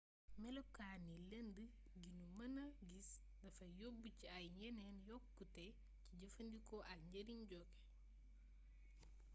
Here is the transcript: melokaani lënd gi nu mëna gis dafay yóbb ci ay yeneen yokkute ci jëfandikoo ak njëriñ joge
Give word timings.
melokaani 0.41 1.15
lënd 1.31 1.49
gi 1.93 2.07
nu 2.17 2.25
mëna 2.37 2.65
gis 2.89 3.09
dafay 3.41 3.71
yóbb 3.81 4.03
ci 4.17 4.25
ay 4.37 4.45
yeneen 4.59 4.95
yokkute 5.07 5.65
ci 6.05 6.11
jëfandikoo 6.21 6.83
ak 6.91 6.99
njëriñ 7.09 7.39
joge 7.51 7.77